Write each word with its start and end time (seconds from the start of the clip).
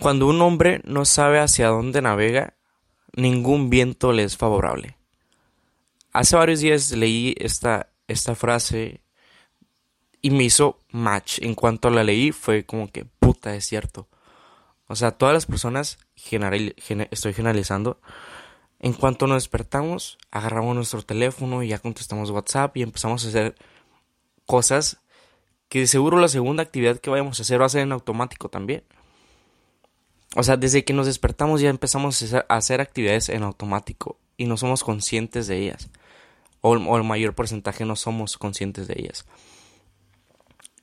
Cuando 0.00 0.26
un 0.26 0.40
hombre 0.40 0.80
no 0.84 1.04
sabe 1.04 1.40
hacia 1.40 1.68
dónde 1.68 2.00
navega, 2.00 2.54
ningún 3.14 3.68
viento 3.68 4.12
le 4.12 4.24
es 4.24 4.38
favorable. 4.38 4.96
Hace 6.12 6.36
varios 6.36 6.60
días 6.60 6.90
leí 6.92 7.34
esta, 7.38 7.90
esta 8.08 8.34
frase 8.34 9.02
y 10.22 10.30
me 10.30 10.44
hizo 10.44 10.78
match. 10.90 11.40
En 11.42 11.54
cuanto 11.54 11.90
la 11.90 12.02
leí 12.02 12.32
fue 12.32 12.64
como 12.64 12.90
que 12.90 13.04
puta, 13.04 13.54
es 13.54 13.66
cierto. 13.66 14.08
O 14.86 14.96
sea, 14.96 15.10
todas 15.12 15.34
las 15.34 15.44
personas, 15.44 15.98
estoy 16.16 17.34
generalizando, 17.34 18.00
en 18.78 18.94
cuanto 18.94 19.26
nos 19.26 19.42
despertamos, 19.42 20.16
agarramos 20.30 20.74
nuestro 20.74 21.02
teléfono 21.02 21.62
y 21.62 21.68
ya 21.68 21.78
contestamos 21.78 22.30
WhatsApp 22.30 22.74
y 22.78 22.82
empezamos 22.82 23.24
a 23.24 23.28
hacer 23.28 23.54
cosas 24.46 25.02
que 25.68 25.80
de 25.80 25.86
seguro 25.86 26.18
la 26.18 26.28
segunda 26.28 26.62
actividad 26.62 26.98
que 26.98 27.10
vayamos 27.10 27.38
a 27.38 27.42
hacer 27.42 27.60
va 27.60 27.66
a 27.66 27.68
ser 27.68 27.82
en 27.82 27.92
automático 27.92 28.48
también. 28.48 28.82
O 30.36 30.42
sea, 30.42 30.56
desde 30.56 30.84
que 30.84 30.92
nos 30.92 31.06
despertamos 31.06 31.60
ya 31.60 31.70
empezamos 31.70 32.32
a 32.34 32.38
hacer 32.48 32.80
actividades 32.80 33.28
en 33.28 33.42
automático 33.42 34.18
y 34.36 34.46
no 34.46 34.56
somos 34.56 34.84
conscientes 34.84 35.46
de 35.46 35.58
ellas. 35.58 35.90
O, 36.60 36.74
el 36.74 37.04
mayor 37.04 37.34
porcentaje 37.34 37.84
no 37.84 37.96
somos 37.96 38.38
conscientes 38.38 38.86
de 38.86 38.94
ellas. 38.98 39.24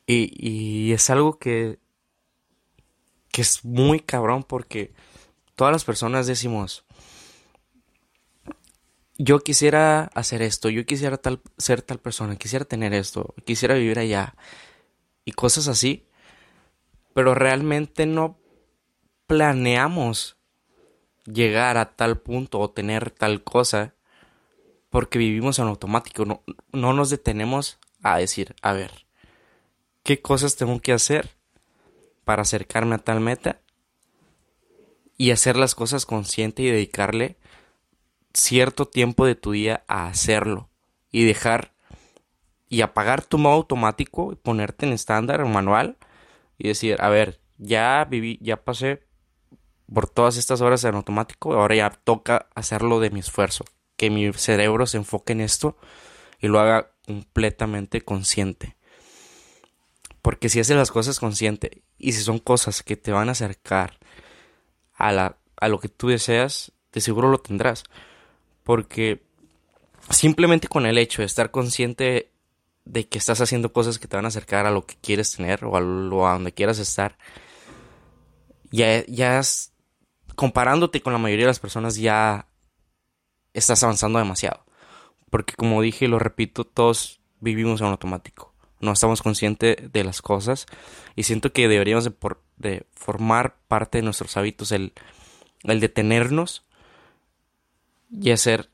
Y, 0.05 0.31
y 0.35 0.93
es 0.93 1.09
algo 1.09 1.37
que, 1.37 1.79
que 3.31 3.41
es 3.41 3.63
muy 3.63 3.99
cabrón 3.99 4.43
porque 4.43 4.93
todas 5.55 5.71
las 5.71 5.85
personas 5.85 6.27
decimos, 6.27 6.85
yo 9.17 9.39
quisiera 9.39 10.11
hacer 10.13 10.41
esto, 10.41 10.69
yo 10.69 10.85
quisiera 10.85 11.17
tal, 11.17 11.41
ser 11.57 11.81
tal 11.81 11.99
persona, 11.99 12.35
quisiera 12.35 12.65
tener 12.65 12.93
esto, 12.93 13.33
quisiera 13.45 13.75
vivir 13.75 13.99
allá 13.99 14.35
y 15.25 15.31
cosas 15.31 15.67
así, 15.67 16.05
pero 17.13 17.33
realmente 17.33 18.05
no 18.05 18.37
planeamos 19.27 20.37
llegar 21.25 21.77
a 21.77 21.95
tal 21.95 22.19
punto 22.19 22.59
o 22.59 22.71
tener 22.71 23.11
tal 23.11 23.43
cosa 23.43 23.93
porque 24.89 25.19
vivimos 25.19 25.59
en 25.59 25.67
automático, 25.67 26.25
no, 26.25 26.41
no 26.71 26.93
nos 26.93 27.09
detenemos 27.09 27.77
a 28.01 28.17
decir, 28.17 28.55
a 28.61 28.71
ver, 28.73 29.05
¿qué 30.03 30.21
cosas 30.21 30.55
tengo 30.55 30.79
que 30.79 30.93
hacer 30.93 31.29
para 32.23 32.43
acercarme 32.43 32.95
a 32.95 32.99
tal 32.99 33.19
meta? 33.19 33.59
Y 35.17 35.31
hacer 35.31 35.57
las 35.57 35.75
cosas 35.75 36.05
consciente 36.05 36.63
y 36.63 36.71
dedicarle 36.71 37.37
cierto 38.33 38.87
tiempo 38.87 39.25
de 39.25 39.35
tu 39.35 39.51
día 39.51 39.83
a 39.87 40.07
hacerlo 40.07 40.69
y 41.11 41.25
dejar 41.25 41.73
y 42.69 42.81
apagar 42.81 43.23
tu 43.23 43.37
modo 43.37 43.55
automático 43.55 44.31
y 44.31 44.35
ponerte 44.35 44.85
en 44.85 44.93
estándar 44.93 45.41
o 45.41 45.47
manual 45.47 45.97
y 46.57 46.67
decir, 46.67 46.97
a 46.99 47.09
ver, 47.09 47.41
ya 47.57 48.05
viví, 48.09 48.37
ya 48.41 48.63
pasé 48.63 49.06
por 49.91 50.09
todas 50.09 50.37
estas 50.37 50.61
horas 50.61 50.83
en 50.83 50.95
automático, 50.95 51.53
ahora 51.53 51.75
ya 51.75 51.89
toca 51.89 52.47
hacerlo 52.55 52.99
de 52.99 53.09
mi 53.09 53.19
esfuerzo, 53.19 53.65
que 53.95 54.09
mi 54.09 54.31
cerebro 54.33 54.85
se 54.85 54.97
enfoque 54.97 55.33
en 55.33 55.41
esto 55.41 55.77
y 56.39 56.47
lo 56.47 56.59
haga 56.59 56.91
completamente 57.05 58.01
consciente. 58.01 58.75
Porque 60.21 60.49
si 60.49 60.59
haces 60.59 60.75
las 60.75 60.91
cosas 60.91 61.19
consciente 61.19 61.83
y 61.97 62.11
si 62.11 62.21
son 62.21 62.39
cosas 62.39 62.83
que 62.83 62.97
te 62.97 63.11
van 63.11 63.29
a 63.29 63.31
acercar 63.31 63.97
a, 64.93 65.11
la, 65.11 65.37
a 65.55 65.67
lo 65.69 65.79
que 65.79 65.87
tú 65.87 66.09
deseas, 66.09 66.73
de 66.91 67.01
seguro 67.01 67.29
lo 67.29 67.37
tendrás. 67.37 67.83
Porque 68.63 69.23
simplemente 70.09 70.67
con 70.67 70.85
el 70.85 70.97
hecho 70.97 71.21
de 71.21 71.27
estar 71.27 71.51
consciente 71.51 72.31
de 72.83 73.07
que 73.07 73.17
estás 73.17 73.41
haciendo 73.41 73.71
cosas 73.73 73.99
que 73.99 74.07
te 74.07 74.15
van 74.15 74.25
a 74.25 74.29
acercar 74.29 74.65
a 74.65 74.71
lo 74.71 74.85
que 74.85 74.95
quieres 75.01 75.31
tener 75.31 75.63
o 75.65 75.75
a, 75.75 75.81
lo, 75.81 76.27
a 76.27 76.33
donde 76.33 76.53
quieras 76.53 76.79
estar, 76.79 77.17
ya, 78.71 79.05
ya 79.05 79.39
comparándote 80.37 81.01
con 81.01 81.13
la 81.13 81.19
mayoría 81.19 81.45
de 81.45 81.49
las 81.49 81.59
personas 81.59 81.95
ya 81.95 82.47
estás 83.53 83.81
avanzando 83.83 84.19
demasiado. 84.19 84.63
Porque 85.31 85.55
como 85.55 85.81
dije 85.81 86.05
y 86.05 86.07
lo 86.07 86.19
repito, 86.19 86.63
todos 86.63 87.19
vivimos 87.39 87.81
en 87.81 87.87
automático. 87.87 88.53
No 88.79 88.91
estamos 88.91 89.23
conscientes 89.23 89.91
de 89.91 90.03
las 90.03 90.21
cosas 90.21 90.67
y 91.15 91.23
siento 91.23 91.51
que 91.51 91.67
deberíamos 91.67 92.03
de, 92.03 92.13
de 92.57 92.85
formar 92.93 93.57
parte 93.67 93.97
de 93.97 94.03
nuestros 94.03 94.37
hábitos 94.37 94.71
el, 94.71 94.93
detenernos 95.63 96.67
y 98.11 98.29
hacer 98.29 98.69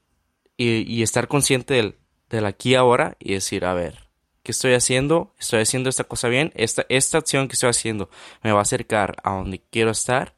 y, 0.58 1.02
estar 1.02 1.30
consciente 1.30 1.76
del, 1.76 1.96
del, 2.30 2.46
aquí 2.46 2.76
ahora 2.76 3.16
y 3.20 3.36
decir, 3.36 3.64
a 3.64 3.74
ver, 3.74 4.10
¿qué 4.44 4.52
estoy 4.52 4.74
haciendo? 4.74 5.34
¿Estoy 5.40 5.62
haciendo 5.62 5.90
esta 5.90 6.04
cosa 6.04 6.28
bien? 6.28 6.52
Esta, 6.56 6.86
esta 6.90 7.20
acción 7.20 7.48
que 7.48 7.54
estoy 7.54 7.70
haciendo 7.70 8.10
me 8.44 8.52
va 8.52 8.60
a 8.60 8.64
acercar 8.64 9.16
a 9.24 9.32
donde 9.32 9.62
quiero 9.72 9.92
estar. 9.92 10.36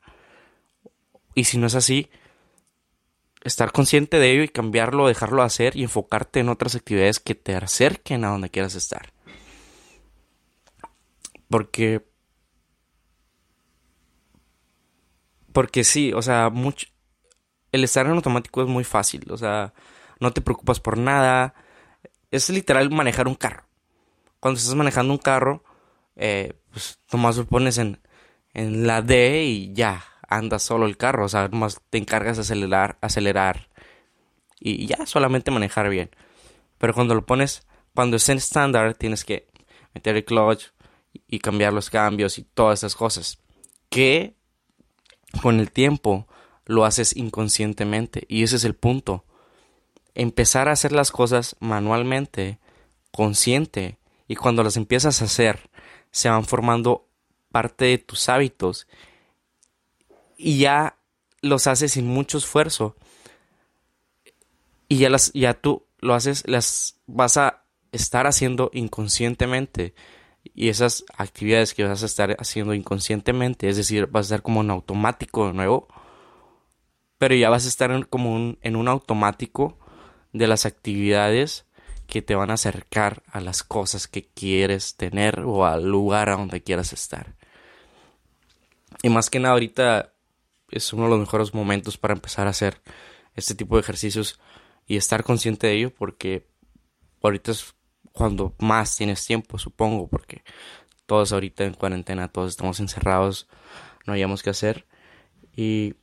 Y 1.35 1.43
si 1.43 1.57
no 1.57 1.67
es 1.67 1.75
así, 1.75 2.09
estar 3.43 3.71
consciente 3.71 4.17
de 4.17 4.31
ello 4.31 4.43
y 4.43 4.49
cambiarlo, 4.49 5.07
dejarlo 5.07 5.43
hacer 5.43 5.75
y 5.75 5.83
enfocarte 5.83 6.39
en 6.39 6.49
otras 6.49 6.75
actividades 6.75 7.19
que 7.19 7.35
te 7.35 7.55
acerquen 7.55 8.25
a 8.25 8.29
donde 8.29 8.49
quieras 8.49 8.73
estar. 8.75 9.13
Porque 11.49 12.03
porque 15.53 15.83
sí, 15.83 16.11
o 16.11 16.21
sea, 16.21 16.49
mucho 16.49 16.87
el 17.71 17.83
estar 17.83 18.05
en 18.05 18.13
automático 18.13 18.61
es 18.61 18.67
muy 18.67 18.83
fácil, 18.83 19.25
o 19.31 19.37
sea, 19.37 19.73
no 20.19 20.31
te 20.31 20.41
preocupas 20.41 20.79
por 20.79 20.97
nada. 20.97 21.53
Es 22.31 22.49
literal 22.49 22.89
manejar 22.89 23.27
un 23.27 23.35
carro. 23.35 23.65
Cuando 24.39 24.59
estás 24.59 24.75
manejando 24.75 25.13
un 25.13 25.19
carro, 25.19 25.63
eh, 26.15 26.53
pues 26.71 26.99
nomás 27.11 27.37
lo 27.37 27.45
pones 27.45 27.77
en, 27.77 28.01
en 28.53 28.87
la 28.87 29.01
D 29.01 29.43
y 29.43 29.73
ya, 29.73 30.03
anda 30.27 30.59
solo 30.59 30.85
el 30.85 30.97
carro, 30.97 31.25
o 31.25 31.29
sea, 31.29 31.47
nomás 31.47 31.81
te 31.89 31.97
encargas 31.97 32.37
de 32.37 32.41
acelerar, 32.41 32.97
acelerar 33.01 33.69
y 34.59 34.87
ya 34.87 35.05
solamente 35.05 35.51
manejar 35.51 35.89
bien. 35.89 36.09
Pero 36.77 36.93
cuando 36.93 37.15
lo 37.15 37.25
pones, 37.25 37.67
cuando 37.93 38.17
es 38.17 38.27
en 38.29 38.37
estándar, 38.37 38.95
tienes 38.95 39.23
que 39.23 39.47
meter 39.93 40.15
el 40.15 40.25
clutch 40.25 40.67
y 41.27 41.39
cambiar 41.39 41.73
los 41.73 41.89
cambios 41.89 42.37
y 42.37 42.43
todas 42.43 42.79
esas 42.79 42.95
cosas. 42.95 43.39
Que 43.89 44.35
con 45.41 45.59
el 45.59 45.71
tiempo 45.71 46.27
lo 46.65 46.85
haces 46.85 47.15
inconscientemente. 47.15 48.25
Y 48.27 48.43
ese 48.43 48.57
es 48.57 48.65
el 48.65 48.75
punto. 48.75 49.25
Empezar 50.13 50.67
a 50.67 50.73
hacer 50.73 50.91
las 50.91 51.11
cosas 51.11 51.55
manualmente, 51.59 52.59
consciente, 53.11 53.97
y 54.27 54.35
cuando 54.35 54.63
las 54.63 54.77
empiezas 54.77 55.21
a 55.21 55.25
hacer, 55.25 55.69
se 56.11 56.29
van 56.29 56.45
formando 56.45 57.07
parte 57.51 57.85
de 57.85 57.97
tus 57.97 58.29
hábitos 58.29 58.87
y 60.37 60.59
ya 60.59 60.97
los 61.41 61.67
haces 61.67 61.93
sin 61.93 62.07
mucho 62.07 62.37
esfuerzo 62.37 62.95
y 64.87 64.97
ya 64.97 65.09
las 65.09 65.31
ya 65.33 65.53
tú 65.53 65.85
lo 65.99 66.13
haces 66.13 66.43
las 66.47 66.99
vas 67.07 67.37
a 67.37 67.63
estar 67.91 68.27
haciendo 68.27 68.69
inconscientemente 68.73 69.93
y 70.53 70.69
esas 70.69 71.05
actividades 71.17 71.73
que 71.73 71.83
vas 71.83 72.03
a 72.03 72.05
estar 72.05 72.35
haciendo 72.39 72.73
inconscientemente 72.73 73.69
es 73.69 73.77
decir 73.77 74.07
vas 74.07 74.25
a 74.25 74.27
estar 74.35 74.41
como 74.41 74.61
en 74.61 74.71
automático 74.71 75.47
de 75.47 75.53
nuevo 75.53 75.87
pero 77.17 77.35
ya 77.35 77.49
vas 77.49 77.65
a 77.65 77.69
estar 77.69 77.91
en, 77.91 78.03
como 78.03 78.55
en 78.61 78.75
un 78.75 78.87
automático 78.87 79.77
de 80.33 80.47
las 80.47 80.65
actividades 80.65 81.65
que 82.07 82.21
te 82.21 82.35
van 82.35 82.51
a 82.51 82.55
acercar 82.55 83.23
a 83.31 83.39
las 83.41 83.63
cosas 83.63 84.07
que 84.07 84.25
quieres 84.25 84.95
tener 84.95 85.41
o 85.41 85.65
al 85.65 85.85
lugar 85.85 86.29
a 86.29 86.35
donde 86.35 86.61
quieras 86.61 86.93
estar. 86.93 87.35
Y 89.01 89.09
más 89.09 89.29
que 89.29 89.39
nada 89.39 89.53
ahorita 89.53 90.13
es 90.69 90.93
uno 90.93 91.03
de 91.03 91.09
los 91.11 91.19
mejores 91.19 91.53
momentos 91.53 91.97
para 91.97 92.13
empezar 92.13 92.47
a 92.47 92.51
hacer 92.51 92.81
este 93.35 93.55
tipo 93.55 93.75
de 93.75 93.81
ejercicios 93.81 94.39
y 94.87 94.97
estar 94.97 95.23
consciente 95.23 95.67
de 95.67 95.73
ello 95.73 95.93
porque 95.93 96.47
ahorita 97.21 97.51
es 97.51 97.73
cuando 98.11 98.55
más 98.59 98.95
tienes 98.95 99.25
tiempo, 99.25 99.57
supongo, 99.57 100.07
porque 100.07 100.43
todos 101.05 101.33
ahorita 101.33 101.65
en 101.65 101.73
cuarentena, 101.73 102.27
todos 102.27 102.51
estamos 102.51 102.79
encerrados, 102.79 103.47
no 104.05 104.13
hayamos 104.13 104.41
que 104.41 104.49
hacer 104.51 104.87
y 105.55 105.95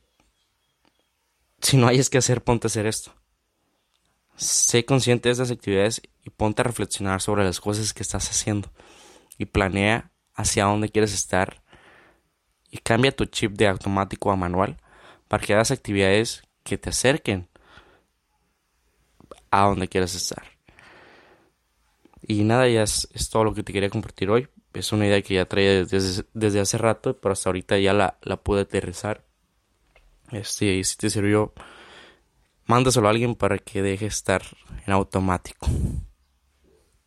si 1.63 1.77
no 1.77 1.87
hayas 1.87 2.09
que 2.09 2.17
hacer, 2.17 2.43
ponte 2.43 2.67
a 2.67 2.69
hacer 2.69 2.85
esto. 2.85 3.13
Sé 4.35 4.83
consciente 4.85 5.29
de 5.29 5.33
estas 5.33 5.51
actividades 5.51 6.01
y 6.23 6.29
ponte 6.29 6.61
a 6.61 6.65
reflexionar 6.65 7.21
sobre 7.21 7.45
las 7.45 7.61
cosas 7.61 7.93
que 7.93 8.03
estás 8.03 8.29
haciendo. 8.29 8.71
Y 9.37 9.45
planea 9.45 10.11
hacia 10.33 10.65
dónde 10.65 10.89
quieres 10.89 11.13
estar. 11.13 11.62
Y 12.73 12.79
cambia 12.79 13.15
tu 13.15 13.25
chip 13.25 13.51
de 13.53 13.67
automático 13.67 14.31
a 14.31 14.35
manual 14.35 14.77
para 15.27 15.45
que 15.45 15.53
hagas 15.53 15.69
actividades 15.69 16.41
que 16.63 16.79
te 16.79 16.89
acerquen 16.89 17.47
a 19.51 19.67
donde 19.67 19.87
quieras 19.87 20.15
estar. 20.15 20.43
Y 22.27 22.43
nada, 22.43 22.67
ya 22.67 22.81
es, 22.81 23.07
todo 23.31 23.43
lo 23.43 23.53
que 23.53 23.61
te 23.61 23.73
quería 23.73 23.91
compartir 23.91 24.31
hoy. 24.31 24.47
Es 24.73 24.91
una 24.91 25.05
idea 25.05 25.21
que 25.21 25.35
ya 25.35 25.45
traía 25.45 25.85
desde, 25.85 26.25
desde 26.33 26.61
hace 26.61 26.79
rato, 26.79 27.15
pero 27.19 27.33
hasta 27.33 27.49
ahorita 27.49 27.77
ya 27.77 27.93
la, 27.93 28.17
la 28.23 28.37
pude 28.37 28.61
aterrizar 28.61 29.23
este, 30.31 30.83
si 30.83 30.97
te 30.97 31.11
sirvió, 31.11 31.53
mándaselo 32.65 33.07
a 33.07 33.11
alguien 33.11 33.35
para 33.35 33.59
que 33.59 33.83
deje 33.83 34.07
estar 34.07 34.41
en 34.87 34.93
automático. 34.93 35.67